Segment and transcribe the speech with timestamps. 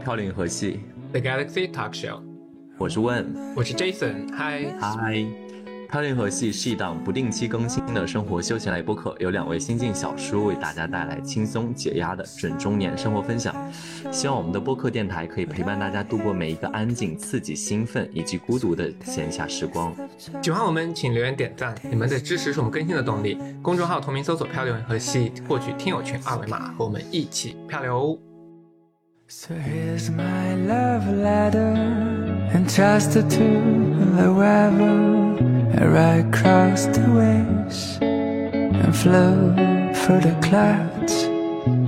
[0.00, 0.80] 飘零河系
[1.12, 2.20] The Galaxy Talk Show，
[2.78, 5.26] 我是问，我是 Jason，嗨嗨。
[5.90, 13.54] 飘零河系是一档不定期更新的生活休闲类播客，由两位新晋小叔为大家带来轻松解压的准中年生活分享。
[14.10, 19.94] 希望我们的播客电台可以陪伴大家度过每一个安静、刺激、兴奋以及孤独的闲暇时光。
[20.40, 23.36] 喜欢我们，请留言点赞，你们的支持是我们更新的动力。
[23.60, 28.29] 公众号同名搜索“漂流银河系”，获取听友群二维码，和我们一起漂流。
[29.29, 31.73] So here's my love letter
[32.53, 33.47] entrusted to
[34.17, 35.15] the weather.
[35.97, 39.53] I crossed the waves and flew
[39.93, 41.25] through the clouds.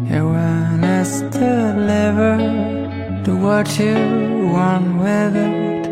[0.10, 5.88] Yeah, when it's delivered to what you want with it,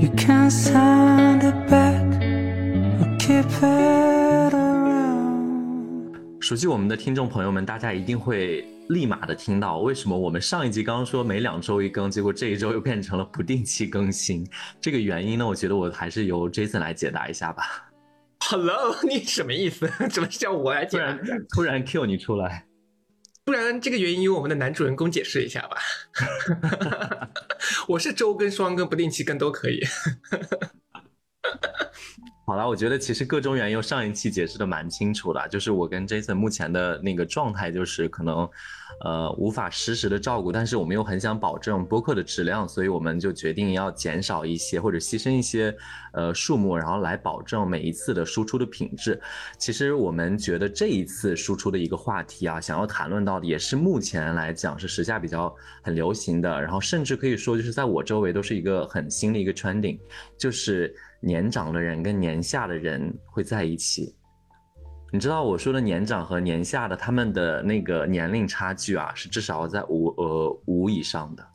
[0.00, 2.04] you can send it back
[3.00, 6.16] or keep it around.
[6.40, 14.47] 熟悉我们的听众朋友们，大家一定会 立马的听到，为什么我们上一集刚刚说每两周一更，结果这一周又变成了不定期更新？
[14.81, 17.91] 这个原因呢，我觉得我还是由 Jason 来解答一下吧。
[18.39, 19.87] Hello， 你什么意思？
[20.09, 21.17] 怎么叫我来解答？
[21.53, 22.65] 突然 Q 你出来，
[23.45, 25.77] 不然这个原因由我们的男主人公解释一下吧。
[27.89, 29.81] 我是周更、双更、不定期更都可以。
[32.49, 38.49] 好了，我觉得其实各种原因上一期解释的蛮清楚的，就是我跟 Jason 目前的那个状态，就是可能，
[39.05, 45.71] 呃，无法实时的照顾，但是我们又很想保证播客的质量，所以我们就决定要减少一些或者牺牲一些，
[46.11, 49.21] 呃，数目，然后来保证每一次的输出的品质。
[49.59, 59.99] 其实我们觉得这一次输出的一个话题啊，想要谈论到的也是目前来讲是时下比较很流行的，然后甚至可以说就是在我周围都是一个很新的一个 trending，
[60.35, 60.95] 就是。
[61.21, 64.15] 年长的人跟年下的人会在一起，
[65.11, 71.45] 你知道我说的年长和年下的他们的那个年龄差距啊，是至少在五呃五以上的。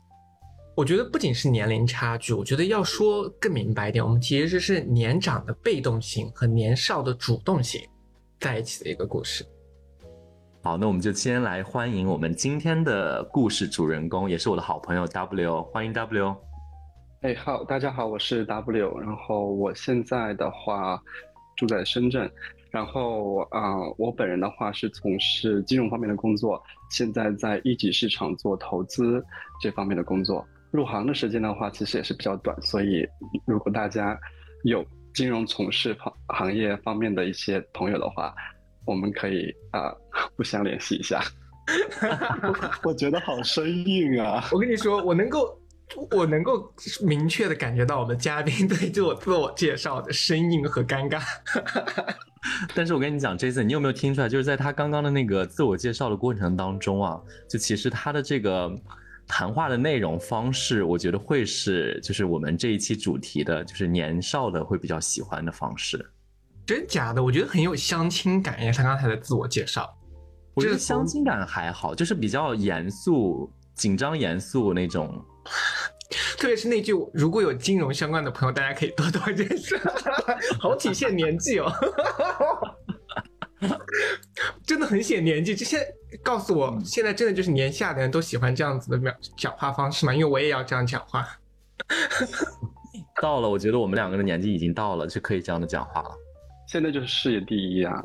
[0.75, 7.81] 我觉得不仅是年龄差距，我觉得要说更明白一点，我们其实是年长的被动性和年少的主动性
[8.39, 9.45] 在一起的一个故事。
[10.61, 16.35] 好，那我们就先来欢迎我们今天的故事主人公，也是我的好朋友 W，欢迎 W。
[17.21, 21.01] 哎，好，大家好，我是 W，然后我现在的话
[21.55, 22.29] 住在深圳，
[22.69, 26.61] 然后啊，我本人的话是从事金融方面的工作，
[26.91, 29.23] 现在在一级市场做投资
[29.59, 30.45] 这方面的工作。
[30.71, 33.07] 入行的时间的话，其实也是比较短，所以
[33.47, 34.19] 如果大家
[34.63, 38.35] 有金融从事行行业方面的一些朋友的话，
[38.85, 39.91] 我们可以啊
[40.37, 41.21] 互相联系一下。
[42.83, 44.47] 我觉得好生硬啊！
[44.51, 45.57] 我跟你说，我能够。
[46.11, 46.73] 我能够
[47.03, 51.21] 明确的感觉到我们嘉宾对自我自我介绍的生硬和尴尬，
[52.73, 54.27] 但是我跟你讲，Jason，你有没有听出来？
[54.27, 58.75] 就是在他刚刚的那个自我介绍的过程当中啊，就其实他的这个
[59.27, 66.03] 谈话的内容方式，我觉得会是就是我们这一期主题的，就是年少的会比较喜欢的方式。
[66.65, 67.23] 真假的？
[67.23, 69.87] 我觉得很有相亲感呀，他刚才的自我介绍。
[70.55, 75.23] 我觉得相亲感还好，就是比较严肃、紧张、严肃那种。
[76.37, 79.77] 特别是那句“如果有金融相关的朋友，大家可以多多认识”，
[80.59, 81.71] 好体现年纪哦，
[84.65, 85.55] 真的很显年纪。
[85.55, 85.79] 这些
[86.23, 90.13] 告诉我，现在真的就是年下的人都喜欢这样子的表讲话方式嘛？
[90.13, 91.27] 因为我也要这样讲话。
[93.21, 96.11] 到了，我觉得我们两个的年纪已经到了，就可以这样的讲话了。
[96.67, 98.03] 现在就是事业第一啊。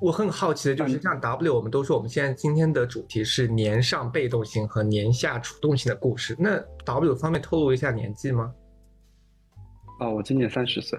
[0.00, 6.36] 我很好奇的就是，像 W，我们都说我们现在今天的主题是年上被动性和年下主动性的故事。
[6.38, 8.52] 那 W 方便透露一下年纪吗？
[10.00, 10.98] 哦，我今年三十岁。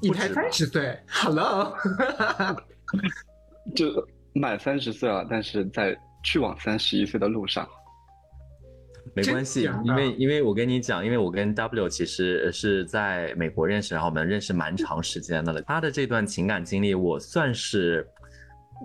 [0.00, 1.76] 你才三十岁？Hello，
[3.76, 3.86] 就
[4.32, 7.68] 满三十岁了，但是在去往三十一岁的路上。
[9.14, 15.60] 没关系，因为因为我跟你讲，因为我跟 W 其实是在美国认识，然后我们认识蛮长时间的了。
[15.62, 18.06] 他的这段情感经历，我算是，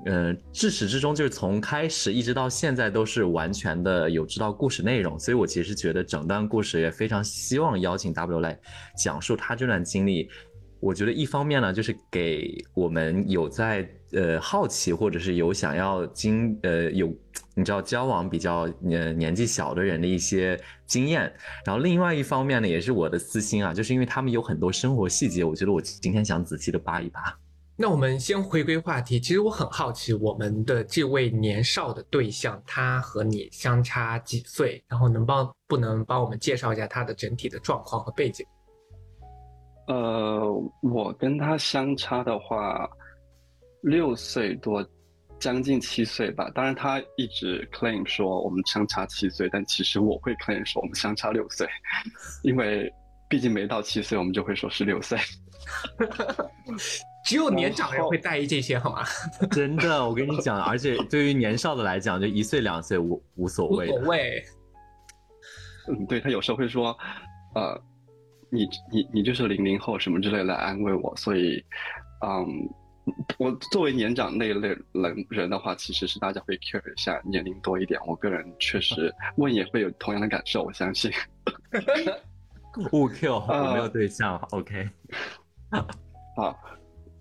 [0.06, 8.60] 呃，至始至终就是从开始一直到现在都是完全的有知道故事内容，所以我其实觉得整段故事也非常希望邀请 W 来
[8.98, 10.30] 讲述他这段经历。
[10.80, 17.08] 我觉得一方面呢，就是给我们有在呃好奇或者是有想要经呃有
[17.56, 21.22] 你知道交往比较呃年纪小的人的一些经验，
[21.66, 27.38] 然后另外一方面呢，也是我的私心啊，就是因为他们有很多生活细节，我觉得我今天想仔细的扒一扒。
[27.80, 34.84] 那我们先回归话题，其实我很好奇，我们的这位年少的对象，他和你相差几岁？
[34.88, 38.44] 然后能帮不能帮我们介绍一下他的整体的状况和背景？
[39.88, 42.90] 呃，我跟他相差的话，
[43.82, 44.86] 六岁多，
[45.40, 46.50] 将近七岁吧。
[46.54, 51.68] 当然，他一直 claim 说我们相差七岁，但其实我会 claim 说我们相差六岁，
[52.44, 52.92] 因为
[53.30, 55.18] 毕竟没到七岁，我们就会说是六岁。
[57.26, 59.04] 只有年长人会在意这些，好吗？
[59.52, 63.90] 真的，我跟你讲，而且对于年少的来讲，就一岁两岁无无所谓。
[63.90, 64.44] 无所谓。
[65.90, 66.98] 嗯，对他有时候会说，
[67.56, 67.82] 呃，
[68.50, 71.64] 你你你就是零零后什么之类来安慰我，所以，
[72.26, 72.48] 嗯，
[73.38, 78.00] 我作为年长那一类人人的话，其实是大家会 care 一下年龄多一点。
[78.06, 81.12] 我个人确实 问也会有同样的感受，我相信。
[82.92, 84.88] 勿 Q， 我没有对象，OK。
[86.36, 86.58] 好。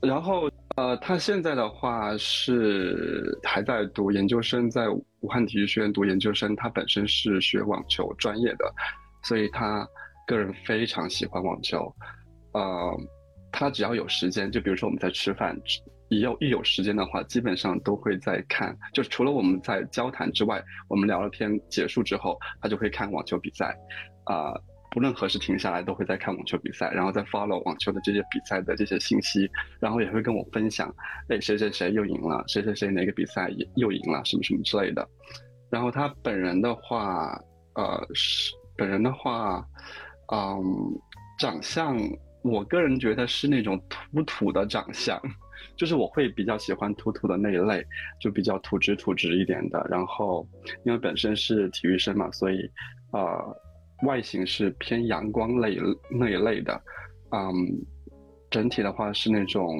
[0.02, 6.55] 然后，呃，他现在的话是还在读研究生，在武汉体育学院读研究生。
[6.55, 8.72] 他本身是学网球专业的，
[9.25, 9.88] 所以他
[10.26, 11.90] 个人非常喜欢网球。
[12.52, 13.00] 呃，
[13.50, 15.58] 他只要有时间，就比如说我们在吃饭，
[16.08, 18.76] 一有一有时间的话，基本上都会在看。
[18.93, 23.75] 就除了我们在交谈之外，我们聊了天结束之后，他就会看网球比赛，
[24.25, 24.52] 啊。
[24.93, 29.46] 不论何时停下来，都会在看网球比赛，然后再 follow 网球的这些比赛的这些信息，
[29.79, 30.88] 然后也会跟我分享，
[31.29, 35.06] 哎，谁谁谁又赢了，谁谁谁哪个比赛又赢了，什么什么之类的。
[35.69, 37.38] 然后他本人的话，
[37.75, 39.62] 呃，是本人的话，
[40.32, 40.62] 嗯，
[41.38, 41.96] 长相，
[42.43, 45.20] 我个人觉得是那种土土的长相，
[45.76, 47.84] 就是我会比较喜欢土土的那一类，
[48.20, 49.87] 就比较土直土直一点的。
[49.90, 50.46] 然后
[50.84, 52.70] 因为本身是体育生嘛，所以，
[53.12, 53.56] 呃。
[54.02, 55.78] 外形是偏阳光类
[56.11, 56.79] 那一类的，
[57.31, 57.50] 嗯，
[58.50, 59.75] 整体的话是那种，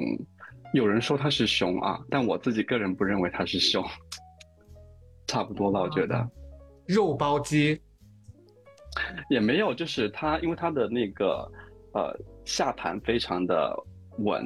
[0.73, 3.85] 有人说他是熊啊，但我自己个人不认为他是熊，
[5.27, 6.27] 差不多了，我觉得。
[6.87, 7.79] 肉包鸡，
[9.29, 11.49] 也没有，就是他，因为他的那个，
[11.93, 12.15] 呃，
[12.45, 13.75] 下盘非常的
[14.19, 14.43] 稳，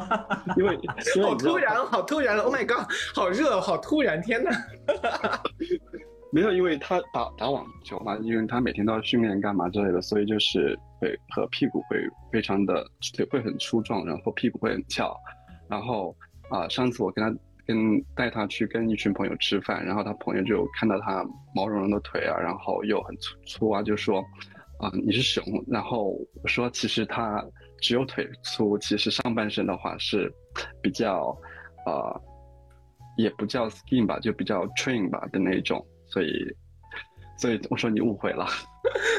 [0.56, 0.78] 因为
[1.22, 4.50] 好突然，好突然，Oh my god，好热，好突然，天哪！
[6.32, 11.96] 没有，因为他打打网球嘛，因为他每天都要训练干嘛之类的，所以就是会和屁股会
[12.32, 12.84] 非常的
[13.16, 15.16] 腿会很粗壮，然后屁股会很翘。
[15.68, 16.14] 然后
[16.50, 17.34] 啊，上次我跟他
[17.66, 21.24] 跟带他去跟一群朋友吃饭，然后他朋友就看到他
[21.54, 24.20] 毛茸茸的腿啊，然后又很粗粗啊，就说
[24.78, 25.42] 啊你是熊。
[25.66, 26.10] 然后
[26.42, 27.44] 我说其实他
[27.80, 30.32] 只有腿粗，其实上半身的话是
[30.80, 31.36] 比较
[31.84, 32.14] 啊
[33.16, 35.84] 也不叫 skin 吧，就比较 train 吧的那种。
[36.08, 36.32] 所以，
[37.36, 38.46] 所以我说你误会了。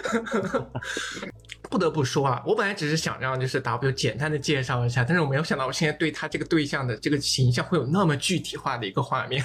[1.70, 9.44] 不得不说啊，我本来只是想让就是 W 简单的介绍一下，但是我没有想到我现在对他这个对象的这个形象会有那么具体化的一个画面。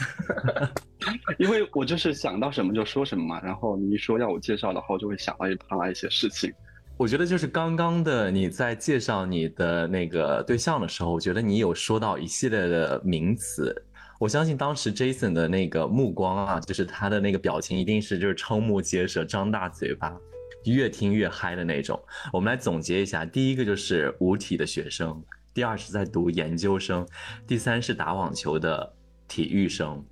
[1.38, 6.52] 因为我就是想到什么就说什么嘛，然后你一说要我介绍的话，我就会想到一旁来一些事情。
[6.96, 13.74] 我觉得就是刚刚的你在介绍你的那个对象的时候，我觉得你有说到一系列的名词。
[14.20, 20.16] 我相信当时 Jason 的那个目光啊，就是他的那个表情，一定是就是瞠目结舌、张大嘴巴，
[20.64, 22.00] 越听越嗨的那种。
[22.32, 25.22] 我们来总结一下：第一个就是五体的学生，
[25.52, 27.06] 第二是在读研究生，
[27.46, 28.94] 第三是打网球的
[29.26, 30.04] 体育生，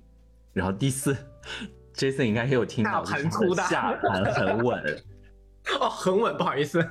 [0.53, 1.15] 然后第四，
[1.95, 5.03] Jason 应该也有听到，大盘粗大，下盘很稳。
[5.79, 6.83] 哦，很稳，不好意思。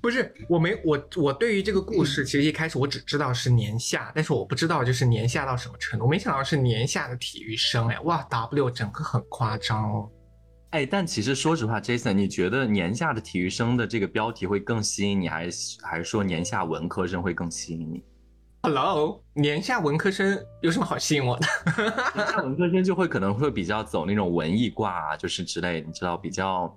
[0.00, 6.06] 不是我没我我对于这个故事，其实一开始我只知道是年下，但是我不知道就是年下到什么程度。
[6.06, 10.10] 我没想到是年下的体育生，哎，哇，W 整个很夸张哦。
[10.70, 18.04] 哎，但其实说实话，Jason，你觉得年下的体育生的这个标题会更吸引你，还是还是说年下文科生会更吸引你
[18.62, 21.46] ？Hello，年下文科生有什么好吸引我的？
[22.14, 26.76] 年下文科生就会可能会比较走那种文艺挂，啊就是之类，你知道比较。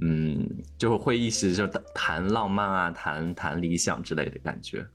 [0.00, 4.86] 嗯，就是会一时就谈浪漫啊，谈谈理想之类的感觉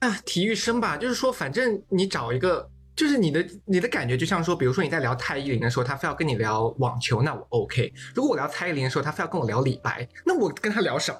[0.00, 0.14] 啊。
[0.26, 2.70] 体育生吧，就是说，反正你找一个，
[3.00, 7.90] 就是你的你的感觉，就像说，比如说你在聊蔡依林的时候，他非要跟你聊网球，那我 OK。
[8.14, 11.18] 如果我聊蔡依林的时候，他非要跟我聊李白，那我跟他聊什么？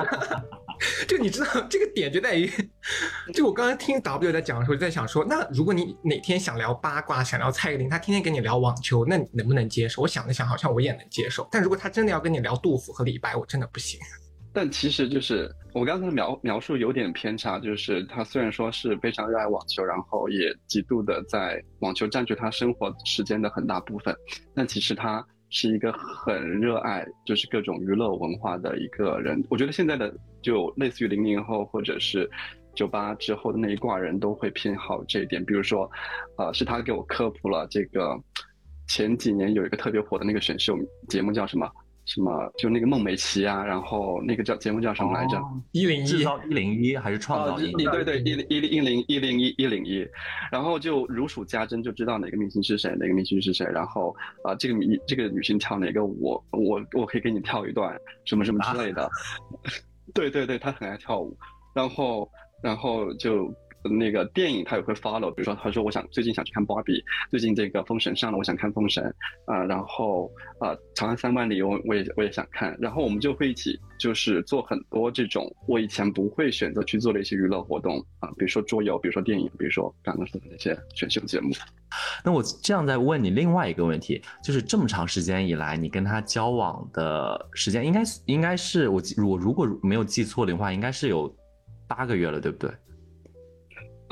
[1.06, 2.50] 就你知道这个点就在于，
[3.34, 10.00] 就我刚刚听 W 在讲的时候，就在想说，那如果你哪天想聊八卦，想聊蔡依林，他天天跟你聊网球，那你能不能接受？
[10.00, 11.46] 我想了想，好像我也能接受。
[11.52, 14.00] 但如果他真的要跟你聊杜甫和李白，我真的不行。
[14.52, 24.14] 但其实就是我刚才描描述有点偏差，就是他虽然说是非常热爱网球，然后也极度的在网球占据他生活时间的很大部分，
[24.54, 25.24] 但其实他。
[25.54, 32.26] 是一个很热爱就是各种娱乐文化的一个人，我觉得现在的就类似于零零后或者是
[32.74, 35.44] 九八之后的那一挂人都会偏好这一点。
[35.44, 35.90] 比如说，
[36.38, 38.18] 呃，是他给我科普了这个
[38.88, 40.74] 前几年有一个特别火的那个选秀
[41.10, 41.66] 节目叫什么
[42.04, 45.40] 《什么，就那个孟美岐啊，然后那个叫节目叫什么来着？
[45.72, 47.70] 一零一制造一零一还是创造一？
[47.72, 50.06] 对对，一零一零一零一零一一零一，
[50.50, 59.08] 然后就如数家珍，就知道哪个明星是谁，哪个明星是谁，然后啊，这个女这个女星跳哪个舞，我我可以给你跳一段什么什么之类的。
[60.12, 61.36] 对对对，她很爱跳舞，
[61.74, 62.28] 然后
[62.62, 63.52] 然后就。
[63.84, 69.04] 那个电影他也会 follow，比如说他说我想最近想去看芭比，最近这个封神上了，我想看封神
[69.46, 81.50] 啊，然后啊长安三万里我我也我也想看，然后我们就会一起就是做很多这种我以前不会选择去做的一些娱乐活动啊，比如说桌游，比如说电影，比如说刚刚说的那些选秀节目。
[82.24, 91.34] 那我这样再问你另外一个问题，就是这么长时间以来，你跟他交往的时间应该应该是我我如果没有记错的话，应该是有
[91.86, 92.70] 八个月了，对不对？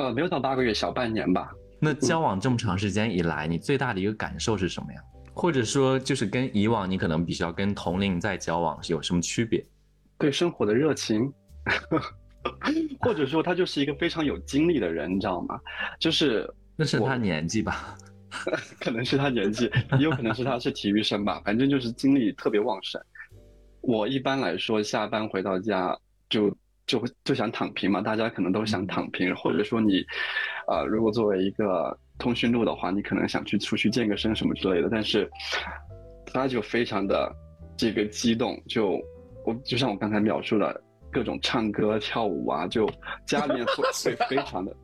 [0.01, 1.53] 呃，没有到八个月，小半年吧。
[1.79, 5.01] 那交往这么长时间以来，你最大的一个感受是什么呀？
[5.35, 9.63] 或者说，就是跟以往你可能比较跟同龄在交往是有什么区别？
[10.17, 11.31] 对生活的热情，
[13.01, 15.61] 或者说他就是一个非常有精力的人，你知道吗？
[15.99, 17.95] 就是那是他年纪吧？
[18.81, 21.43] 可能是他年纪，也有可能是他是体育生吧。
[21.45, 22.99] 反正就是精力特别旺盛。
[23.83, 25.95] 我一般来说下班回到家
[26.31, 26.51] 就。
[26.91, 30.05] 就就想躺平嘛，大家可能都想躺平，或者说你，
[30.67, 35.31] 呃，如果作为一个通讯录的话，你可能想去出去健个身什么之类的，但是
[36.27, 37.33] 他就非常的
[37.77, 39.01] 这个激动，就
[39.45, 40.83] 我就像我刚才描述的，
[41.13, 42.91] 各种唱歌跳舞啊，就
[43.25, 44.75] 家里面会会非常的，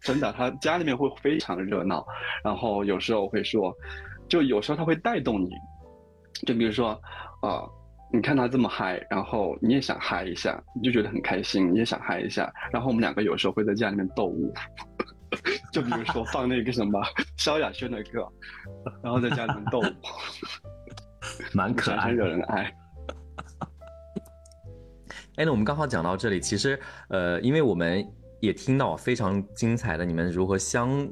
[0.00, 2.04] 真的，他家里面会非常的热闹，
[2.42, 3.72] 然后有时候会说，
[4.28, 5.50] 就有时候他会带动你，
[6.44, 7.00] 就比如说，
[7.42, 7.62] 啊。
[8.10, 12.50] 你看他这么嗨，然后你也想嗨一下，你就觉得很开心，你也想嗨一下。
[12.72, 14.52] 然后我们两个有时候会在家里面斗舞，
[15.72, 17.00] 就比如说放那个什么
[17.36, 18.26] 萧亚轩的歌，
[19.02, 19.84] 然后在家里面斗舞，
[21.52, 22.74] 蛮可爱，惹人爱。
[25.36, 28.04] 哎，那我们刚好讲到这里，其实呃，因为我们
[28.40, 31.08] 也听到非常精彩的你们如何相。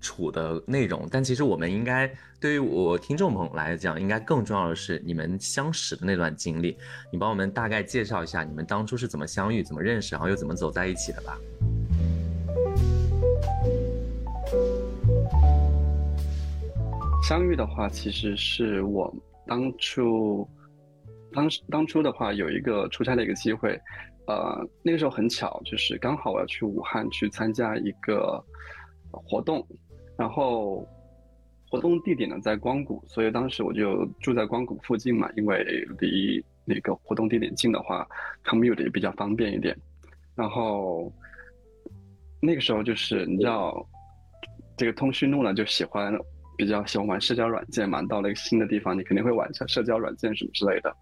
[0.00, 6.76] 处的内容，但其实我们应该对于我听众朋友来讲，应该更重要的是你们相识的那段经历。
[7.12, 11.38] 你帮我们大概介绍一下你们当初是怎么相遇、怎么认识，然后又怎么走在一起的吧。
[17.28, 19.14] 相遇的话，其实是我
[19.46, 20.48] 当初，
[21.32, 23.78] 当时当初的话有一个出差的一个机会，
[24.26, 28.42] 呃，那个时候很巧，就是刚好我要去武汉去参加一个
[29.10, 29.66] 活动。
[30.18, 30.84] 然后，
[31.70, 35.62] 活动地点呢在光谷，所以当时我就住在光谷附近嘛，因为
[36.00, 38.04] 离那个活动地点近的话
[38.44, 39.78] ，commute 也比较方便一点。
[40.34, 41.12] 然后
[42.40, 43.86] 那个时候就是你知道，
[44.76, 46.12] 这个通讯录呢就喜欢
[46.56, 50.92] 比较喜欢玩社交软件嘛，到了一个新的地方，你肯定会玩一下社交软件什么之类的。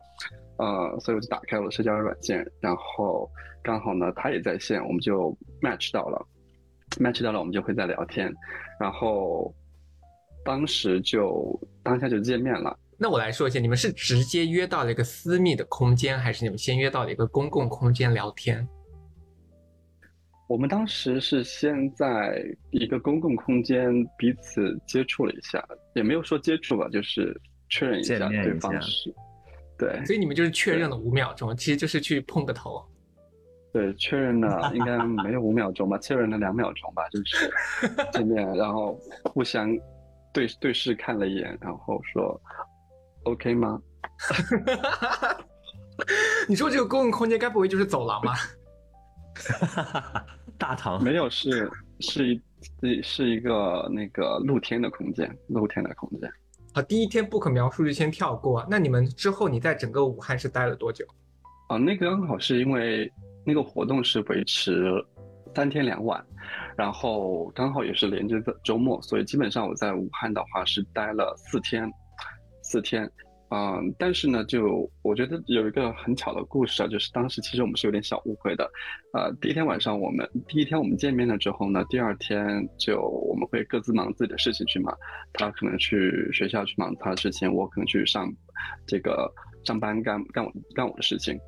[0.58, 3.30] 呃，所以我就打开了社交软件，然后
[3.62, 6.26] 刚好呢他也在线，我们就 match 到了。
[6.98, 8.32] Match 到了，我们就会在聊天，
[8.80, 9.54] 然后
[10.44, 12.78] 当时就当下就见面了。
[12.98, 18.66] 那我来说一下，你们是直接约到了一个私密的空间，还是你们先约到了一个公共空间聊天？
[20.48, 22.40] 我们当时是先在
[22.70, 25.62] 一个公共空间彼此接触了一下，
[25.94, 27.38] 也没有说接触吧，就是
[27.68, 29.12] 确认一下对方是。
[29.76, 32.82] 对，所以你们就是确认了五秒钟，其实就是去碰个头。
[33.76, 35.98] 对，确认了，应该没有五秒钟吧？
[35.98, 37.52] 确认了两秒钟吧，就是
[38.10, 39.68] 见面，然后互相
[40.32, 42.40] 对对视看了一眼，然后说
[43.24, 43.78] OK 吗？
[46.48, 48.32] 你说这个公共空间该不会就是走廊吧？
[50.56, 52.42] 大堂没有，是是一
[52.80, 56.32] 是是一个那个露天的空间，露天的空间。
[56.72, 58.66] 好，第一天不可描述就先跳过。
[58.70, 61.04] 那你们之后你在整个武汉是待了多久？
[61.68, 63.12] 啊，那个刚好是因为。
[63.46, 64.92] 那个活动是维持
[65.54, 66.22] 三天两晚，
[66.76, 71.90] 然后刚好也是连着的周末，所以基本上我在武汉的话是待了四天，
[72.62, 73.10] 四天，
[73.50, 78.68] 嗯，但是呢，就我觉得有一个很巧的故事啊，就是当时其实我们是有点小误会的，
[79.14, 84.92] 呃，第一天晚上我们第一天我们见面了之后呢，第二天就我们会各自忙自己的事情去嘛，
[85.32, 88.30] 他可能去学校去忙他的事情，我可能去上
[88.86, 89.32] 这个
[89.64, 91.38] 上班干干我干我的事情。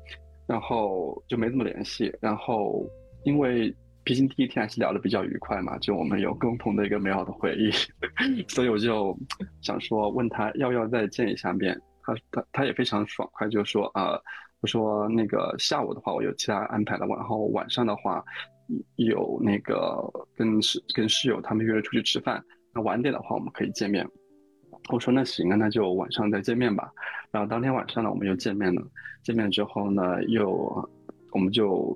[0.49, 2.83] 然后就没怎么联系，然后
[3.23, 3.71] 因为
[4.03, 7.69] 毕竟第一天还是聊得比较愉快嘛，就我们有共同的一个美好的回忆，
[8.49, 9.15] 所以我就
[9.61, 14.19] 想说问他要不要再见一下面，他他他也非常爽快，就说啊，
[14.61, 18.23] 我说那个下午的话我有其他安排了，然后晚上的话
[18.95, 20.03] 有那个
[20.35, 24.03] 跟室跟室友他们约了出去吃饭，那晚点的话我们可以见面，
[24.87, 26.91] 我说那行啊，那就晚上再见面吧。
[27.31, 28.81] 然后当天晚上呢，我们又见面了。
[29.21, 30.49] 见面之后呢，又
[31.31, 31.95] 我们就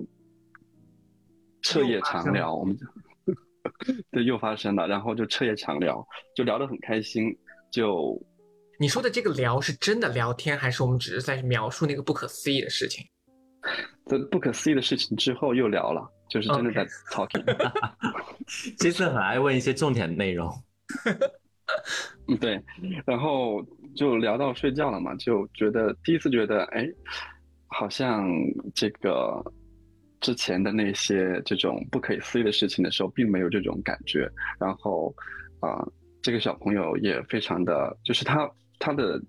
[1.62, 2.86] 彻夜长聊，我们就
[4.12, 7.36] 对又发生了，然后就彻夜长聊，就聊得很开心。
[7.70, 8.20] 就
[8.78, 13.04] 你说的这个聊是真的聊天，还是我们只是在描述那个不可思议的事情？
[14.06, 17.42] 这不可思议的事情之后又聊了，就是真的在 talking。
[18.78, 20.52] 这次很爱问一些重点内容。
[22.28, 22.60] 嗯，对，
[23.04, 23.62] 然后
[23.94, 26.88] 就聊到睡觉了嘛，就觉得第一次觉得，哎，
[27.66, 28.26] 好像
[28.74, 29.42] 这个
[30.20, 34.30] 之前的那些这种不可思议的事情的时候，并没有这种感觉。
[34.58, 35.14] 然后，
[35.60, 35.86] 啊，
[36.22, 39.20] 这个小朋友也非常的，就是他他的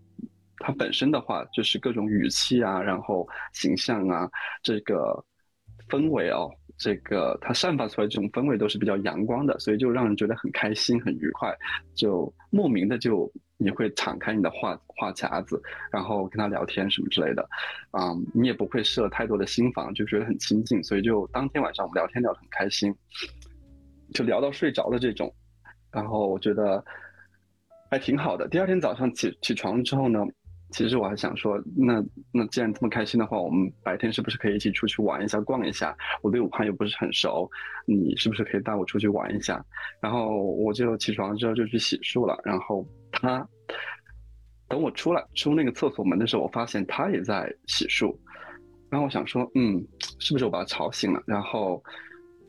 [0.59, 4.29] 他本身的话，就是各种语气啊，然后形象啊，
[4.63, 5.23] 这个
[5.89, 6.49] 氛围哦。
[6.77, 11.55] 这个它散发出来这种氛围都是比较阳光的，所以就让人觉得很开心、很愉快，
[11.93, 17.47] 就莫名的就你会敞开你的话话匣子，然后跟他聊天什么之类的，
[17.91, 22.93] 啊，你也不会设太多的心防，就觉得很亲近，所以就当天晚上我们聊天聊得很开心，
[24.13, 25.33] 就聊到睡着的这种，
[25.91, 26.83] 然后我觉得
[27.89, 28.47] 还挺好的。
[28.49, 30.19] 第二天早上起起床之后呢？
[30.71, 35.95] 其实我还想说，那那既然这么开心的话，我们白天是不是可以一起出去玩一下、逛一下？
[36.21, 37.49] 我对武汉又不是很熟，
[37.85, 39.63] 你是不是可以带我出去玩一下？
[40.01, 42.37] 然后我就起床之后就去洗漱了。
[42.43, 43.47] 然后他
[44.67, 48.13] 等我出来出那个厕所门的时候，我发现他也在洗漱。
[48.89, 49.81] 然后我想说，嗯，
[50.19, 51.21] 是不是我把他吵醒了？
[51.25, 51.81] 然后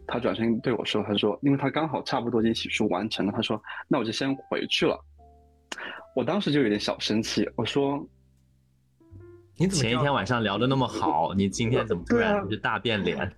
[0.06, 4.99] 他转身对我说：“他说，因为他刚好差不多已经洗漱完成了，他说，那我就先回去了。”
[6.16, 8.02] 我当时就有点小生气，我说
[9.58, 13.30] ：“你怎么前一天晚上聊的那么好，你今天怎么突然就大变脸？”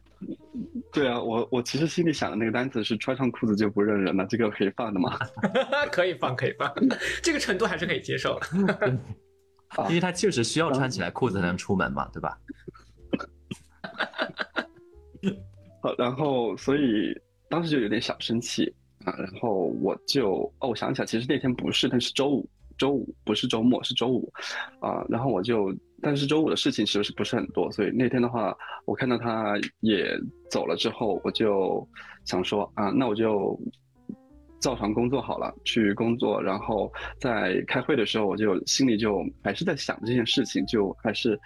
[0.92, 5.18] 对啊，我我其实心里想的那个单词是穿上裤子就不认人了，这个可以放的吗？
[5.90, 6.72] 可以放，可以放，
[7.20, 8.46] 这个程度还是可以接受的。
[9.88, 12.38] 因为他确实需要穿起来裤子才能出门嘛，对吧？
[15.82, 17.12] 好，然后所以
[17.50, 18.72] 当时就有点小生气
[19.04, 19.12] 啊。
[19.18, 24.32] 然后我就哦，我想起来，其实那天不是，但是周五，周五不是周末，是周五，
[24.80, 30.16] 啊，然后我就，但是周五的事情其实不是很多，所以那天的话，我看到他也
[30.50, 31.86] 走了之后，我就
[32.24, 33.58] 想说啊，那我就
[34.60, 41.38] 照常工作好了，去工作，然后在开会的时候，我就心里就还是在想这件事情，就还是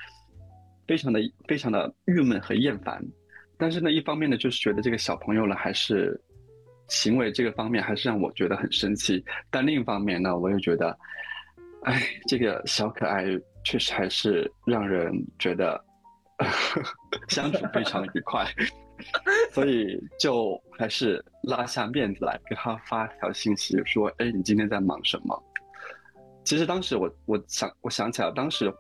[0.87, 3.03] 非常的非常的郁闷和厌烦，
[3.57, 6.21] 但是呢，一方面呢，就是觉得这个小朋友呢，还是。
[6.93, 10.97] 行为这个方面还是让我觉得很生气，但另一方面呢，我又觉得，
[11.85, 13.25] 哎，这个小可爱
[13.65, 15.83] 确实还是让人觉得
[17.29, 18.47] 相处非常愉快，
[19.53, 25.43] 所以就还是拉下面子来给他发条信息说：“哎，你今天在忙什么？”
[26.45, 28.71] 其实当时我我想我想起来，当时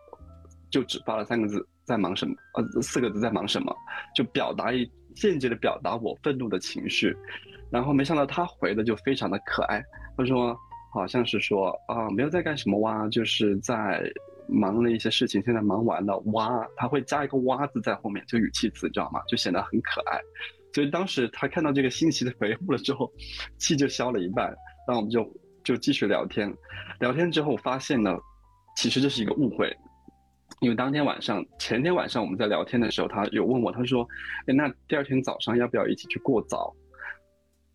[0.71, 3.75] 就只发了三个字：“在忙什么？”呃，四个字：“在忙什么？”
[4.15, 7.17] 就表达一间接的表达我愤怒的情绪。
[7.73, 9.83] 然后没想到他回的就非常的可爱，
[10.17, 10.57] 他说
[10.93, 14.03] 好像是说啊没有在干什么哇，就是在
[14.47, 19.23] 忙了一些事情，现在忙完了哇，他会加一个哇字在后面，就语气词，你知道吗？
[19.27, 20.21] 就显得很可爱。
[20.75, 23.11] 所以当时他看到这个信息的回复了之后，
[23.59, 24.47] 气就消了一半。
[24.87, 25.27] 然后我们就
[25.65, 26.53] 就继续聊天，
[26.99, 28.15] 聊天之后发现呢，
[28.77, 29.75] 其实这是一个误会，
[30.61, 34.07] 因为当天晚上前天晚上我们在聊天的时候，他有问我，他说，
[34.47, 36.75] 哎那第二天早上要不要一起去过早？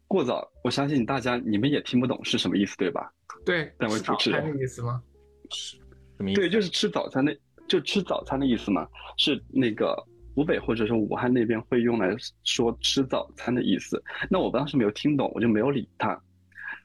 [0.07, 3.11] 过早，我相信大家你们也听不懂是什么意思，对吧？
[3.45, 5.01] 对，两位主持人的意思吗？
[5.49, 5.77] 是
[6.17, 6.39] 什么意思？
[6.39, 8.87] 对，就是吃早餐的，就吃早餐的意思嘛。
[9.17, 9.95] 是那个
[10.33, 14.01] 湖北或者说武汉那边会用来说吃早餐的意思。
[14.29, 16.17] 那我当时没有听懂，我就没有理他。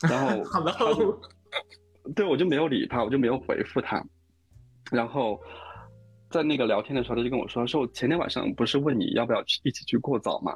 [0.09, 1.21] 然后，
[2.17, 4.05] 对，我就没有理他，我就没有回复他。
[4.91, 5.41] 然后
[6.29, 10.53] 在那个聊天的时候，他就跟我说：“说我前天晚上不是问你要不要去一起去过早嘛？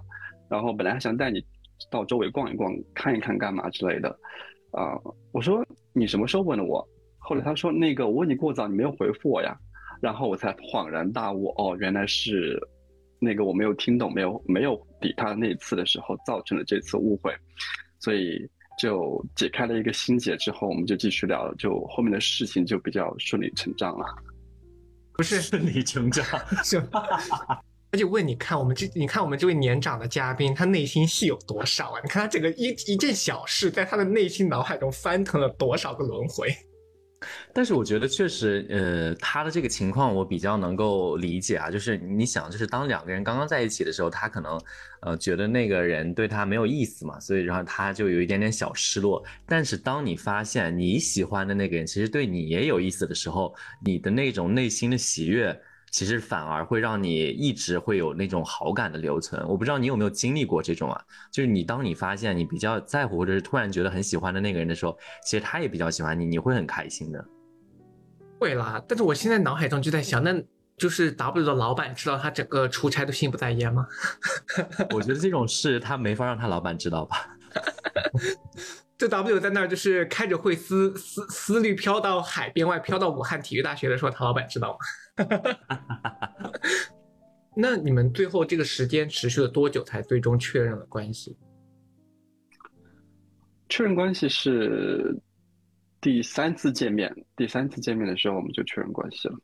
[0.48, 1.44] 然后本来还想带你。”
[1.91, 4.09] 到周围逛一逛，看一看干嘛之类的，
[4.73, 4.99] 啊，
[5.33, 6.87] 我说你什么时候问的我？
[7.19, 9.59] 后来他说那个我问你过早，你没有回复我呀，
[10.01, 12.57] 然后我才恍然大悟，哦，原来是
[13.19, 17.35] 那个我没有听懂，没有没有理他那一次的时候造成了这次误会，
[17.99, 18.39] 所以
[18.79, 24.07] 就解开了一个心结之后，我们就继续聊，就后面的事情就比较顺理成章了，
[25.15, 26.25] 不是顺理成章，
[26.62, 26.81] 是。
[27.90, 32.01] 他就问你看我们这，你看我们这位年长的嘉宾，他内心戏有多少啊？
[32.03, 36.49] 你看他整个一一件小事，在他的内心脑海中翻腾了多少个轮回？
[37.55, 41.70] 但是我觉得确实，呃，他的这个情况我比较能够理解啊。
[41.70, 44.61] 就是你想，就是当两个人刚刚在一起的时候，他可能，
[45.01, 49.25] 呃，觉得那个人对他没有意思嘛，所以然后他就有一点点小失落。
[49.46, 55.59] 但是当你发现你喜欢的那个人其实对你也有意思的时候，你的那种内心的喜悦。
[55.90, 59.42] 其实反而会让你一直会有那种好感的留存。
[59.49, 61.01] 我不知道你有没有经历过这种啊？
[61.33, 67.25] 就是你当你发现你比较在乎或者是突然觉得很喜欢的那个人的时候，其实他也比较喜欢你，你会很开心的。
[68.38, 70.35] 会啦，但是我现在脑海中就在想，那
[70.77, 73.87] 就是 W 的老板知道他整个出差都心不在焉吗？
[74.92, 77.37] 我觉得这种事他没法让他老板知道吧。
[78.98, 85.26] 这 W 在那儿就是开着会思思思虑飘到海边外，飘到武汉体育大学的时候，唐老板知道吗？
[87.54, 91.37] 那你们最后这个时间持续了多久才最终确认了关系？
[93.68, 95.18] 确认关系是
[96.00, 99.35] 第三次见面，第三次见面的时候我们就确认关系了，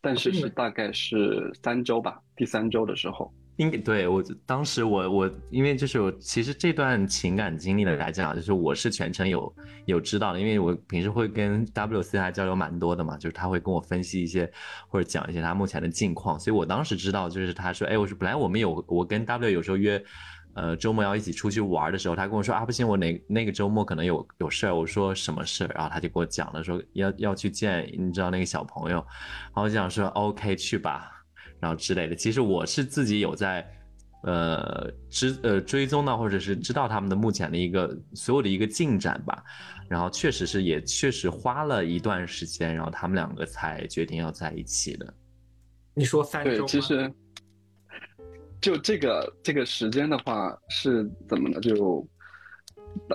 [0.00, 3.30] 但是是大概是三周吧，第三周的时候。
[3.56, 9.50] 应该对我当时我我因为就是我其实这段情感经历的来讲，就是我是全程有
[9.86, 14.50] 有知道的，因为我平时会跟 W C 还交流蛮多的嘛，就是他会跟我分析一些
[14.88, 20.04] 或者讲一些他目前的近况，所以我当时知道就是他说，哎，我说本来我们有我跟 W 有时候约，
[20.52, 31.15] 呃周末要一起出去玩的时候，他跟我说啊不行，我哪那个周末可能有有事儿，我说什么事儿，然后他就给我讲了说要要去见你知道那个小朋友，然后我就想说 OK 去吧。
[31.60, 33.66] 然后之类的，其实我是自己有在，
[34.22, 39.42] 呃，知呃追踪到或者是知道他们的目前的一个所有的一个进展吧。
[39.88, 45.14] 然后确实是也确实花了一段时间，然后他们两个才决定要在一起的。
[45.94, 46.50] 你说三周？
[46.50, 47.08] 对，其实
[48.60, 51.60] 就这个这个时间的话是怎么呢？
[51.60, 52.04] 就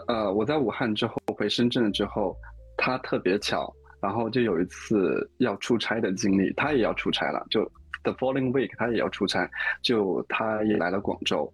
[0.08, 2.38] 呃，我在武汉之后回深圳了之后，
[2.77, 3.69] 他特别巧，
[4.01, 7.69] 然后就有一次要出差的经历，他也要出差了，就。
[8.03, 9.49] The following week，他也要出差，
[9.81, 11.51] 就他也来了广州，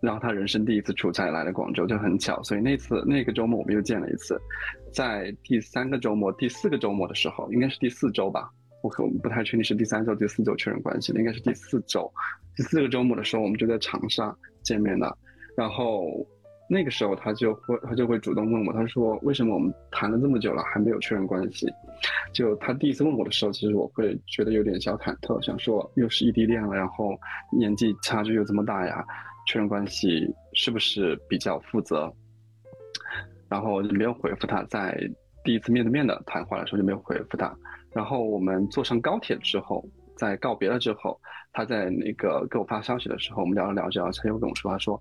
[0.00, 4.36] 然后他人生第一次出差来了广州，就很巧，所以那次那个周末我们又见了一次，
[4.92, 8.50] 在第三个周末、第四个周末的时候，应该是第四周吧，
[8.82, 12.12] 我可不太确定是第三周、第四周确认关系的，应该是第四周，
[12.56, 15.16] 第四个周末的时候我们就在长沙见面了，
[15.56, 16.26] 然后。
[16.72, 21.66] 那个时候他就会他就会主动问我，他说为什么我们谈了这么久了还没有确认关系？
[22.32, 27.14] 就他第一次问我的时候，其实我会觉得有点小忐忑，想说又是异地恋了，然后
[27.54, 29.04] 年纪差距又这么大呀，
[29.46, 32.10] 确认关系是不是比较负责？
[33.50, 34.98] 然后就没有回复他，在
[35.44, 37.54] 第一次面对面的谈话的时候就没有回复他。
[37.92, 39.84] 然后我们坐上高铁之后，
[40.16, 41.20] 在告别了之后，
[41.52, 44.98] 他在那个给我发消息的时候，我们聊了聊着，他又跟我说，他说。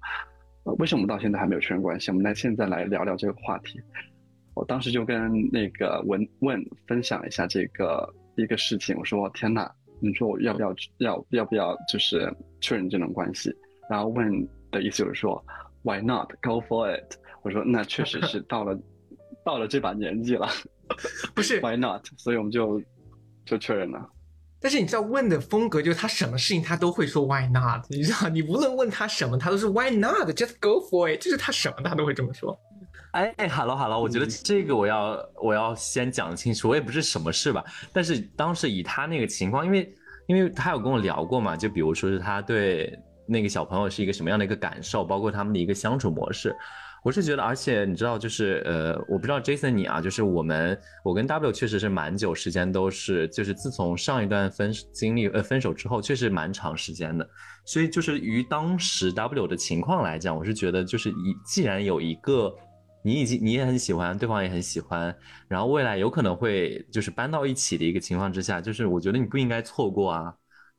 [0.64, 2.12] 呃，为什么到现在还没有确认关系？
[2.12, 3.80] 我们来现在来聊聊这个话题。
[4.54, 13.52] 我当时就跟那个文问分享一下这个一个事情，我说天哪，你说我要不要要要不要就是确认这种关系？
[13.90, 14.30] 然后问
[14.70, 15.44] 的意思就是说
[15.84, 17.16] ，Why not go for it？
[17.44, 18.78] 我说那确实是到了
[19.44, 20.48] 到了这把年纪了，
[21.34, 22.06] 不是 Why not？
[22.18, 22.82] 所以我们就
[23.46, 24.08] 就确认了。
[24.62, 27.84] 但是你知道问的风格就是他什么事情他都会说 Why not？
[27.90, 31.20] 你知道你无论问他什么，他都是 Why not？Just go for it。
[31.20, 32.58] 就是他什么他都会这么说。
[33.14, 37.62] 哎哎，Hello Hello，我觉得这个我要我要先讲清楚，我也不是什么事吧。
[37.92, 39.94] 但是当时以他那个情况，因为
[40.28, 46.56] 因为他有跟我聊过嘛，就比如说是他对那个小朋友是一个什么样的一个感受，包括他们的一个相处模式。
[47.04, 57.28] 我是觉得，而且你知道，就是呃，我不知道 Jason 你啊，就是我们，我跟 W 确实是蛮久时间都是，就是自从上一段分经历呃分手之后，确实蛮长时间的。
[57.66, 62.54] 所以就是于当时 W 的情况来讲，我是觉得就是一既然有一个
[63.04, 65.16] 你已经你也很喜欢，对方也很喜欢，
[65.48, 70.32] 然后未来有可能会就是搬到一起的一个情况之下，就是我觉得你不应该错过啊。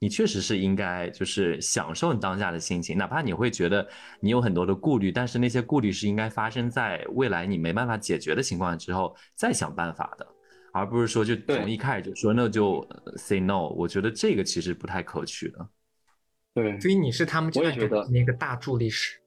[0.03, 3.87] 你确实是应该就是享受你当下的心情，哪怕你会觉得
[4.19, 10.27] 你有很多的顾虑，但是那些顾虑是应该发生在未来你没办法解决的情况之后再想办法的，
[10.73, 12.85] 而不是说就从一开始就说那就
[13.17, 13.69] say no。
[13.69, 15.69] 我觉得这个其实不太可取的。
[16.53, 19.22] 对，所以你是他们觉得那个大助力使。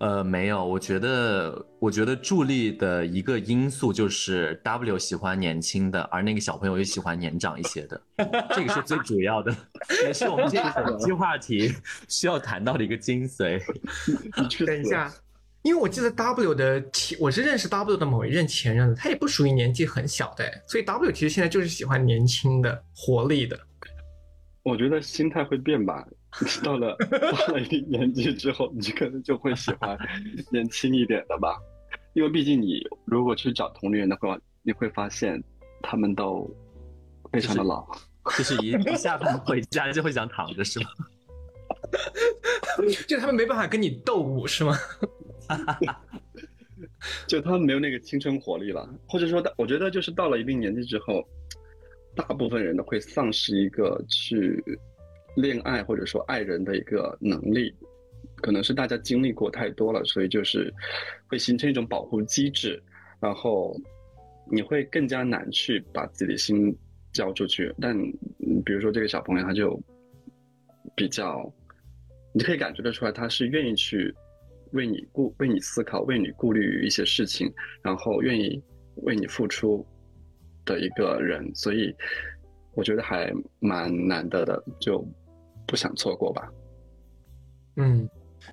[0.00, 8.00] 呃，没有，我觉得，我觉得助力的一个因素就是 W 喜欢年轻的，而那个小朋友又喜欢年长一些的，
[8.54, 9.54] 这个是最主要的，
[10.06, 11.70] 也是我们这个本期话题
[12.08, 13.60] 需要谈到的一个精髓。
[14.66, 15.12] 等一下，
[15.60, 23.60] 因为我记得 W 的前，我是认识 W 的某一任前任的，他也不属于年纪很小的，所以 W 其实现在就是喜欢年轻的、活力的。
[24.62, 26.02] 我觉得心态会变吧。
[26.62, 29.98] 到了到了一定年纪之后，你可能就会喜欢
[30.50, 31.58] 年轻一点的吧，
[32.14, 35.42] 因为毕竟你如果去找同龄人的话，你会发现
[35.82, 36.48] 他们都
[37.32, 37.84] 非常的老，
[38.38, 40.90] 就是一一下班回家就会想躺着，是吗？
[43.08, 44.76] 就他们没办法跟你斗舞，是吗？
[47.26, 51.26] 就他们没有那个青春活力了，或者说，我觉得就是到了一定年纪之后，
[52.14, 54.62] 大部分人都会丧失一个去
[55.36, 57.74] 恋爱或者说爱人的一个能力，
[58.36, 60.72] 可能是大家经历过太多了，所以就是
[61.28, 62.82] 会形成一种保护机制，
[63.20, 63.76] 然后
[64.50, 66.76] 你会更加难去把自己的心
[67.12, 67.74] 交出去。
[67.80, 67.96] 但
[68.64, 69.80] 比如说这个小朋友，他就
[70.94, 71.52] 比较，
[72.32, 74.14] 你可以感觉得出来，他是愿意去。
[74.72, 78.62] 为你顾为你思考，为你顾虑一些事情，然后愿意
[79.02, 79.84] 为你付出
[80.64, 81.92] 的一个人，所以
[82.76, 85.04] 我觉得还蛮难得的，就
[85.70, 86.48] 不想错过吧。
[87.76, 88.08] 嗯，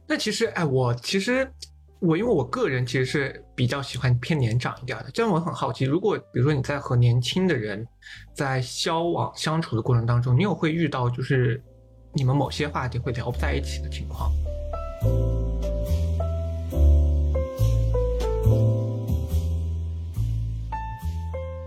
[0.05, 1.51] 那其实哎，我其实
[1.99, 7.85] 我因为我个人其实是比较喜欢偏年长一点的，这样我很好奇，如果比如说你在和年轻的人
[8.35, 11.59] 在交往相处的过程当中，你有会遇到就是
[12.13, 14.31] 你们某些话题会聊不在一起的情况？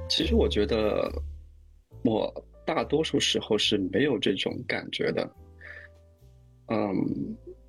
[0.09, 1.11] 其实我觉得，
[2.05, 2.33] 我
[2.75, 5.29] 大多数时候是没有这种感觉的。
[6.69, 6.95] 嗯，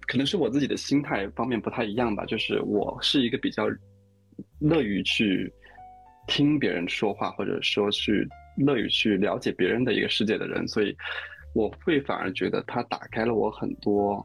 [0.01, 2.23] 可能是我自己的心态方面不太一样吧。
[2.25, 3.67] 就是我是一个比较
[4.59, 5.51] 乐于去
[6.27, 10.95] 听别人说话，或者说去乐于去了解别人的一个世界的人，所以
[11.55, 14.23] 我会反而觉得他打开了我很多。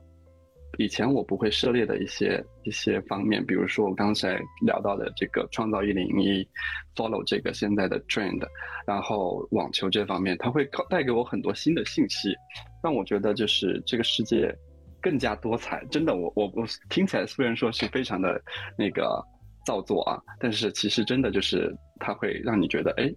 [0.78, 6.46] 以前我不会涉猎的一些一些方面，比如说我刚才聊到的这个创造一零一
[6.94, 8.46] ，follow 这个现在的 trend，
[8.86, 12.34] 然后网球这方面，它会带给我很多新的信息，
[12.82, 14.54] 让我觉得就是这个世界
[15.00, 15.84] 更加多彩。
[15.90, 18.40] 真的，我我我听起来虽然说是非常的
[18.76, 19.24] 那个
[19.64, 23.10] 造作啊，但是其实真的就是它会让你觉得，哎，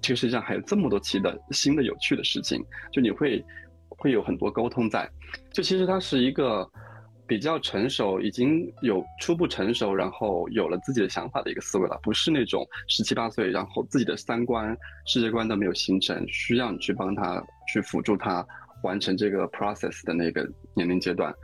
[0.00, 3.44] 这个世界上还有这么多奇的新的有趣的事情，就你会
[3.96, 5.10] 会有很多沟通在，
[5.52, 6.68] 就其实他是一个。
[7.28, 18.46] 比较成熟，已经有初步成熟，然后有了自己的想法的一个思维了，不是那种十七八岁，然后自己的三观、世界观都没有形成，需要你去帮他去辅助他
[18.84, 21.34] 完成这个 process 的那个年龄阶段。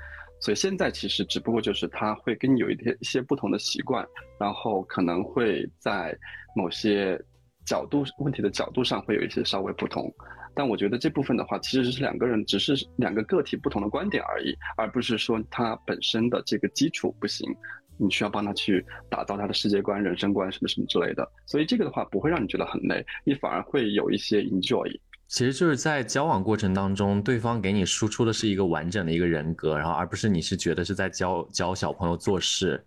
[0.41, 4.07] 所以现在其实只不过就是他会跟你有一些一些不同的习惯，
[4.39, 6.17] 然后可能会在
[6.55, 7.21] 某些
[7.67, 10.09] 角度问题的角度上会有一些稍微不同。
[10.55, 17.49] 但我觉得这部分的话，其实是两个人只是两个个体不同的观点而已，而不是说他本身的这个基础不行，
[17.97, 21.27] 你需要帮他去打造他的世界观、人生观什么什么之类的。
[21.47, 24.91] 所以这个的话不会让你觉得很累，你反而会有一些 enjoy。
[25.29, 32.85] 其实就是在交往过程当中，对方给你输出的是一个完整的一个人格，然后而不是你是觉得是在教教小朋友做事。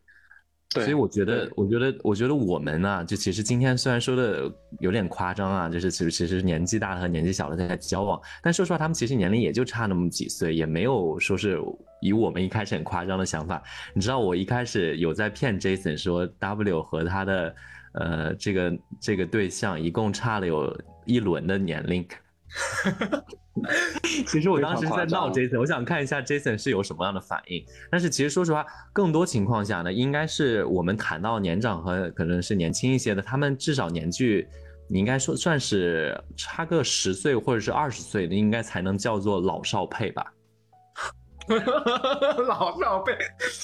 [0.81, 11.59] 所以我觉得，我觉得，我觉得我们呢，就其实今天虽然说的有点夸张啊，就是其实其实年纪大的和年纪小的在交往，但说实话，他们其实年龄也就差那么几岁，也没有说是
[12.01, 13.61] 以我们一开始很夸张的想法。
[13.93, 17.55] 你知道，我一开始有在骗 Jason 说 W 和他的
[17.93, 22.05] 呃这个这个对象一共差了有一轮的年龄。
[24.27, 27.65] 其实我当时在闹 Jason，我想看一下 Jason 是有什么样的反应。
[27.89, 34.45] 但是其实说实话，更多情况下呢，应该是我们谈到年长和可能是年轻一些的，他们至少年纪，
[34.89, 40.33] 你应该说算是差个十岁或者是二十岁的，应该才能叫做老少配吧。
[42.47, 43.15] 老少配，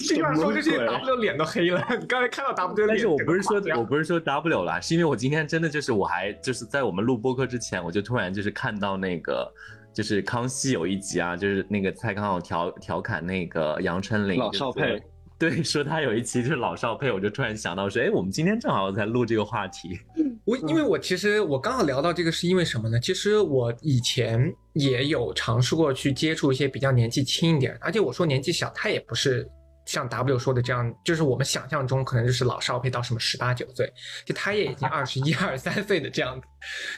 [0.07, 1.83] 这样说这些 W 脸都黑了。
[1.99, 9.51] 你刚才看到 W 脸，但是我不是说我不是说 W 了，是因为我今天真的就是我还就是在我们录播客之前，我就突然就是看到那个
[9.93, 15.01] 就是康熙有一集啊，就是那个蔡康永调调侃那个杨丞琳老少配。
[15.37, 19.99] 对，说他有一期就是老少配，我就突然想到说，哎，我们今天正好在录这个话题。
[20.45, 22.99] 我因为我其实我刚好聊到这个是因为什么呢？
[22.99, 29.49] 其实我以前也有尝试过去接触一些比较年纪轻一点，而且我说年纪小，他也不是
[29.91, 33.91] 像 W 说的这样，就是我们想象中可能就是老少配到什么十八九岁，
[34.25, 36.47] 就他也已经二十一二三岁的这样子。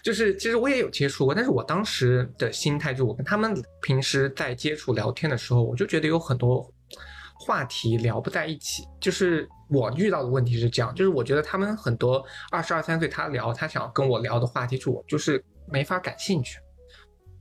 [0.03, 6.71] 就是其实我也有接触过，但是我当时的心态就我跟他们平时在接触聊天的时候，我就觉得有很多。
[7.45, 16.58] 话题聊不在一起，就是我遇到的问题是这样，就是我觉得他们很多二十二三岁，他聊他想跟我聊的话题，就我就是没法感兴趣，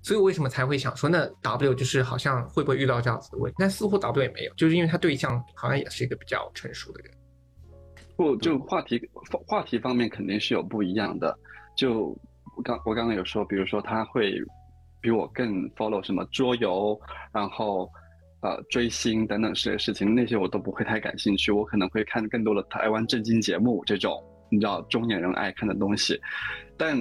[0.02, 3.56] 所以我为什么才会想说，那 W 就是好像会不会遇到这样子的问题？
[3.58, 7.12] 但似乎 W 也没有，就是因为他对象好像也是一个比较成熟的人。
[8.16, 9.00] 不，就话题
[9.46, 11.38] 话题方面肯定是有不一样的。
[11.76, 12.14] 就
[12.62, 14.34] 刚我刚刚有说，比如说他会
[15.00, 17.00] 比我更 follow 什么桌游，
[17.32, 17.88] 然后。
[18.44, 21.52] 呃，追星等等这些事情，那些我都不会太感兴趣。
[21.52, 24.20] 我可能会看更多的台湾正经节目这种。
[24.50, 26.20] 你知道中年人爱看的东西，
[26.76, 26.98] 但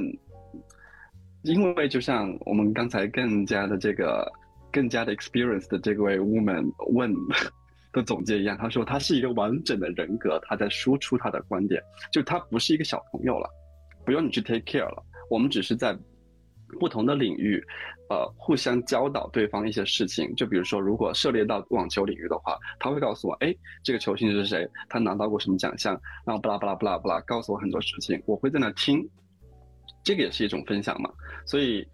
[1.44, 4.32] 因为就像我们刚才更加的这个
[4.72, 7.14] 更加的 experience 的这位 woman 问
[7.92, 13.50] 的总结一样，他说他是一个完整的人格，他在输出他的观点，就他不是一个小朋友了，
[14.06, 15.98] 不用你去 take care 了，我们只是在
[16.80, 17.64] 不同的领域。
[18.12, 25.94] 呃，互相教导对方一些事情，就比如说，如果涉猎到网球领域的话，他会告诉我，哎，这个球星是谁，他拿到过什么奖项，
[26.26, 29.00] 然后巴拉巴拉巴拉巴拉，告诉我很多事情，我会在那听，
[30.04, 31.10] 这个也是一种分享嘛。
[31.46, 31.86] 所以，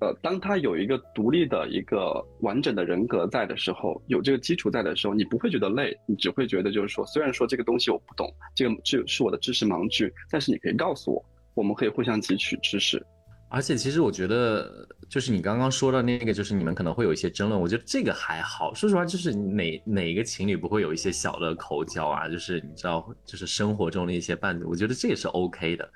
[0.00, 13.04] 呃，当他有一个独立的一个完整的人格在的时候，有这个基础在的时候，你不会觉得累，你只会觉得就是说，虽然说这个东西我不懂，这个是是我的知识盲区，但是你可以告诉我，我们可以互相汲取知识。
[13.50, 18.74] 而且其实我觉得，就是你刚刚说的那个，就是你们可能会有一些争论，我觉得这个还好。
[18.74, 22.28] 说实话，就是哪哪一个情侣不会有一些小的口角啊？
[22.28, 25.90] 就是你知道，就是生活中的一些伴侣，我觉得这也是 OK 的。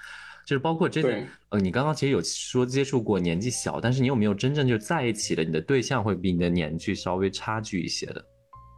[0.47, 5.45] 就是包括这个，呃，你刚刚其实有说接触过年纪小，但是你有没有真正就在一起的？
[5.45, 8.25] 你的对象会比你的年纪稍微差距一些的？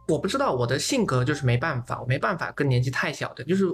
[0.07, 3.65] 我不知道，我的性格就是没办法，我没办法跟年纪太小的，就是。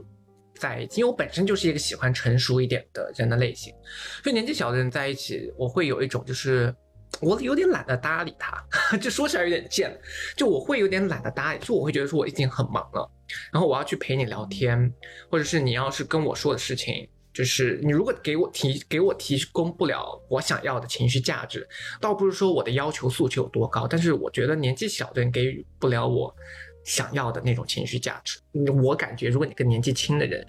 [0.53, 3.73] 在一起，因为我本身就是一个喜欢成熟一点的人的类型，
[4.21, 6.75] 所以年纪小的人在一起，我会有一种就是
[7.19, 8.63] 我有点懒得搭理他，
[8.97, 9.91] 就说起来有点贱，
[10.37, 13.09] 就我会有点懒得搭理，就我会觉得说我已经很忙了，
[13.51, 14.93] 然后我要去陪你聊天，
[15.31, 21.67] 或者是你要是跟我说的事情，就是你如果给我提给我提供不了我想要的情绪价值，
[21.99, 26.35] 倒不是说我的要求诉求有多高，但是我觉得年纪小的人给予不了我。
[26.83, 28.39] 想要的那种情绪价值，
[28.83, 30.43] 我感觉如果你跟年纪轻的人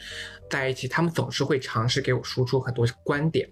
[0.48, 3.46] 在一起，他们总是会尝试给我输出很多观点，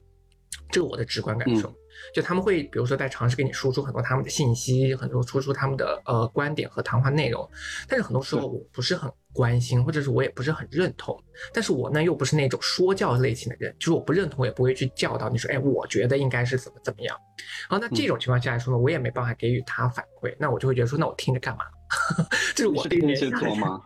[0.70, 1.74] 这是我的直观感受。
[2.14, 7.48] 就他们会，比如说在尝试给你输出很多他们的信息，很多输出他们的呃观点和谈话内容，
[7.88, 11.16] 但是很多时候我不是很关心，或者是我也不是很认同。
[11.52, 17.16] 但是我呢又不是那种说教类型的人，就是我不认同，我也不会去教导你说，哎，我觉得应该是怎么怎么样。
[17.68, 21.64] 好，那这种情况下来说呢，我也没办法给予他反馈，那我就会觉得说，那我听着干嘛？
[22.54, 23.80] 这是我天蝎座吗？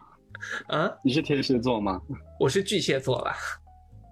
[0.68, 2.00] 啊，你是天蝎座吗？
[2.38, 3.36] 我是巨蟹座吧。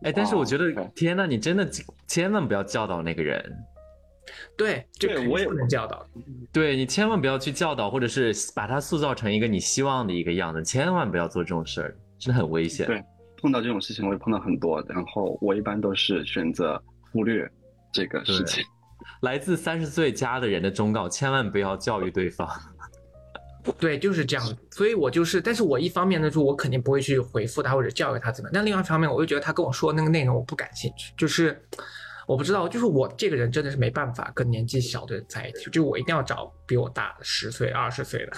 [0.02, 0.64] 哎，但是我觉得，
[0.96, 1.68] 天呐，你真的
[2.08, 3.40] 千万不要教导那个人。
[4.56, 6.06] 对，对我也不能教导。
[6.52, 12.86] 对你千万不要去教导，或者是把他塑造成一个你希望的一个样子，千万不要做这种事儿，真的很危险。
[12.86, 13.02] 对，
[13.40, 16.80] 碰到这种事情我也碰到很多，然后我一般都是选择
[17.10, 17.50] 忽略
[17.92, 18.64] 这个事情。
[19.22, 22.48] 来自三十岁加的人的忠告：千万不要教育对方。
[23.78, 24.44] 对，就是这样。
[24.70, 28.50] 所以我就是，但是我一方面呢，就我肯定不会去回复他或者教育他怎么。
[28.52, 31.12] 但另外一方面，我又觉得他跟我说那个内容我不感兴趣。
[31.16, 31.64] 就是
[32.32, 38.32] 我不知道，就是我这个人真的是没办法跟年纪小的人在一起，就我一定要找比我大十岁、二十岁的。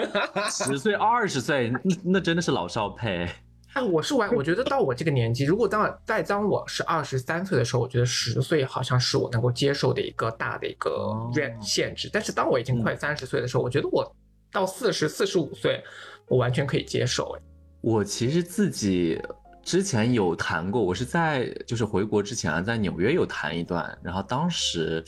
[0.50, 3.28] 十岁、二十岁，那那真的是老少配。
[3.74, 12.08] 哎，我是完，我觉得到我这个年纪，如果当在当我是二十三岁的时候，我觉得十岁好像是我能够接受的一个大的一个限限制。
[12.10, 14.10] 但是当我已经快三十岁的时候，我觉得我。
[14.52, 15.82] 到四十四十五岁，
[16.28, 17.36] 我完全可以接受。
[17.36, 17.42] 哎，
[17.80, 19.20] 我其实自己
[19.64, 25.02] 之前有谈过，我是在就是回国之前啊，在纽约有谈一段，然后当时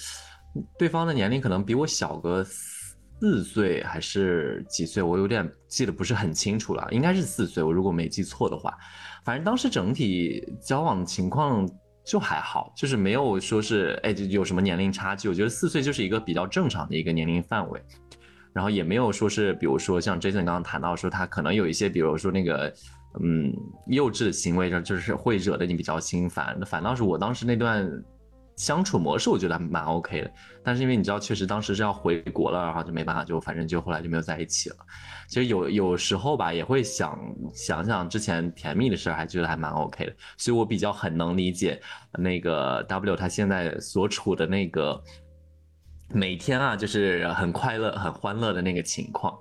[0.79, 8.77] 对方的年龄可能比我小个四岁还是几岁，我有点记得不是很清楚了，应该是四岁，我如果没记错的话。
[9.25, 11.69] 反正当时整体交往情况
[12.05, 17.83] 就还好，就是没有说是哎就有什么年龄差距，我觉得四岁就是一个比较正常的一个年龄范围。
[18.55, 22.73] 然后也没有说是，比如说像 Jason 刚刚谈到说他可能有一些，比如说那个，
[23.23, 23.53] 嗯，
[23.87, 26.57] 幼稚的行为，就就是会惹得你比较心烦。
[26.59, 27.91] 那反倒是我当时那段
[28.57, 30.31] 相处模式，我觉得还蛮 OK 的。
[30.63, 34.77] 但是因为你知道，确实当时是要回国了，然后就没办法，就反正就后来就没有在一起了。
[35.29, 37.19] 其实有有时候吧，也会想
[37.55, 40.13] 想想之前甜蜜的事儿，还觉得还蛮 OK 的。
[40.37, 41.81] 所以我比较很能理解
[42.19, 45.03] 那个 W 他现在所处的那个。
[46.15, 49.37] 每天啊，就是很快乐、很欢乐的那个情况。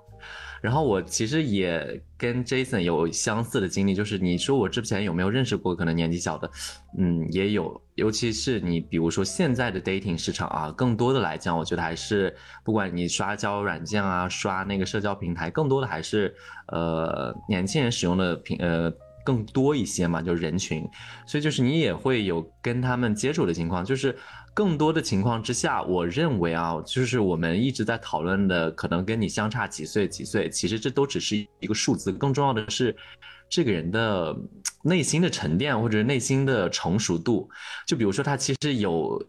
[0.66, 6.50] 然后我其实也跟 Jason 有相似的经历，就是你说我之前有没有认识过可能年纪小的？
[6.98, 7.80] 嗯，也有。
[7.94, 16.34] 尤其是你比如说现在的 dating 市场啊，更多的来讲，我觉得还是不管你刷交友软件啊，刷那个社交平台，更多的还是
[16.66, 18.92] 呃年轻人使用的平呃。
[19.26, 20.88] 更多一些嘛，就是人群，
[21.26, 24.16] 所以就是你也会有跟他们接触的情况，就是
[24.54, 32.94] 更多的情况之下，我认为啊，就是我们一直在讨论的，可能跟你相差几岁几岁，其实这都只是一个数字，更重要的是
[33.50, 34.32] 这个人的
[34.84, 37.50] 内心的沉淀或者内心的成熟度。
[37.84, 39.20] 就比如说他其实有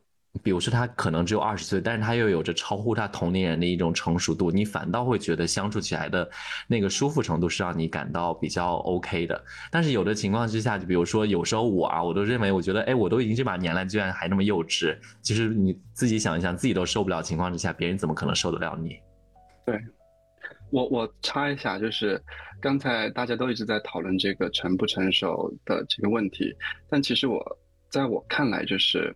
[0.44, 6.30] 比如说他可能只有二十岁，但是他又有着超乎他同龄人的一种成熟度，你反倒会觉得相处起来的
[6.68, 9.44] 那个舒服程度是让你感到比较 OK 的。
[9.72, 14.98] 但是有的情况之下，就比如说有时候我啊，我都认为我觉得，哎，我都已经这把年了，居然还那么幼稚。
[15.22, 18.98] 其实你自己想一想，自己都受不了情况之下，别人怎么可能受得了你？
[19.66, 19.80] 对，
[20.72, 22.22] 我我插一下，就是
[22.62, 26.54] 刚才大家都一直在讨论这个成不成熟的这个问题，
[26.90, 27.44] 但其实我
[27.90, 29.16] 在我看来就是。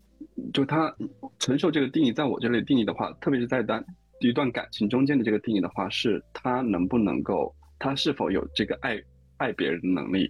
[0.54, 0.94] 就他
[1.40, 3.84] 承受这个定义，在我这里定义的话，特别是在单
[4.20, 9.02] 一段感情中间的这个定义的话，是他能不能够，他是否有这个爱
[9.38, 10.30] 爱别人的能力。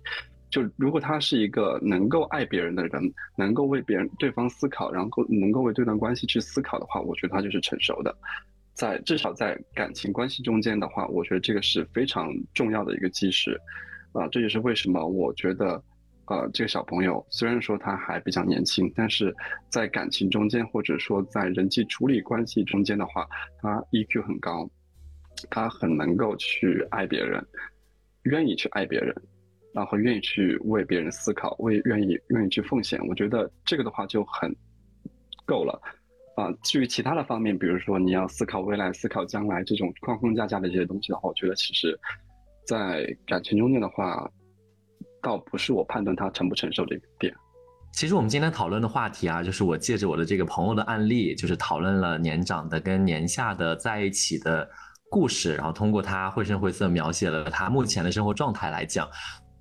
[0.50, 8.16] 就如果他是一个能够爱别人的人，能够为别人对方思考，然后能够为这段关系去思考的话，我觉得他就是成熟的。
[8.74, 13.60] 在至少在感情关系中间的话，我觉得这个是非常重要的一个基石。
[14.14, 15.82] 啊，这就是为什么我觉得。
[16.32, 19.36] 呃，这个小朋友虽然说他还比较年轻，但是
[19.68, 23.28] 在感情中间，或者说在人际处理关系中间的话，
[23.62, 24.66] 他 EQ 很高，
[25.50, 27.46] 他很能够去爱别人，
[28.24, 29.14] 愿意去爱别人，
[29.74, 32.98] 然后愿意去为别人思考，为愿意愿意去奉献。
[33.10, 34.50] 我觉得这个的话就很
[35.46, 35.78] 够了。
[36.38, 42.00] 啊，至于其他的方面，比如说你要思考未来、思考将来这种框框架架的这些东西的话，我觉得其实，
[42.66, 44.32] 在感情中间的话。
[45.22, 47.34] 倒不是我判断他承不承受这个点。
[47.94, 54.70] 其实我们今天讨论的话题啊，就是我借着我的这个朋友的案例，就是讨论了年长的跟年下的在一起的
[55.10, 59.08] 故事，然后通过他绘声绘色描写了他目前的生活状态来讲。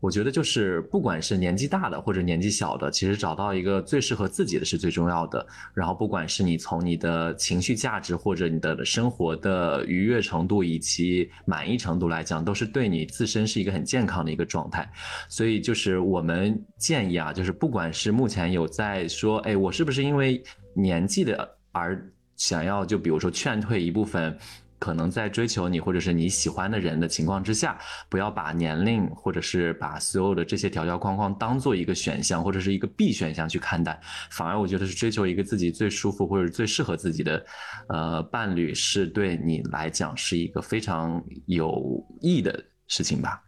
[0.00, 5.46] 我觉得就是，不管是年纪大的或者年纪小的，其实找到一个最适合自己的是最重要的。
[5.74, 14.90] 然后，不管是你从你的情绪价值或者你的生活的愉悦程度以及满意程度来讲，都是对你自身是一个很健康的一个状态。
[15.28, 20.42] 所以，就是我们建议啊，就是不管是目前有在说，哎，我是不是因为
[20.72, 24.34] 年纪的而想要，就比如说劝退一部分。
[24.80, 27.78] 可能在追求你或者是你喜欢的人的情况之下，
[28.08, 34.00] 不要把年龄或者是把所有的这些条条框框当做一个选项或者是一个 B 选项去看待，
[34.30, 37.44] 反而我觉得是追求一个自己最舒服或者最适合自己的，
[37.88, 43.42] 呃，伴侣是对你来讲是一个非常有益的事情吧。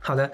[0.00, 0.30] 好的。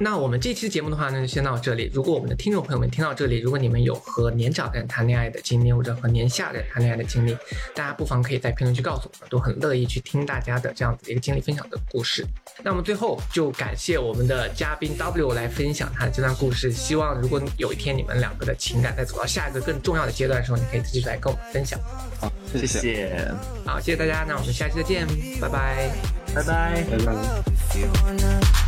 [0.00, 1.90] 那我们这期节目的话呢，就先到这里。
[1.92, 7.36] 如果我们的听众朋友们听到这里，如果你们有和年长的人谈恋爱的经历，或者和年下的人谈恋爱的经历，
[7.74, 12.24] 大家不妨可以在评论区告诉我们，都很乐意去听大家的这样子的一个经历分享的故事。
[12.62, 16.70] 那我们最后就感谢我们的嘉宾 W 来分享他的这段故事。
[16.70, 21.76] 希望如果有一天你们两个的情感在走到下一个更重要的阶段的时候，你可以继续来跟我们分享。
[22.20, 23.28] 好，谢谢。
[23.66, 24.24] 好，谢谢大家。
[24.28, 25.04] 那我们下期再见，
[25.40, 25.90] 拜拜，
[26.36, 28.67] 拜拜，拜拜。